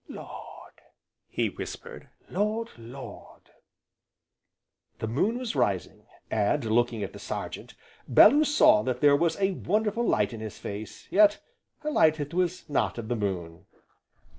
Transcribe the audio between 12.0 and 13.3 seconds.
that was not of the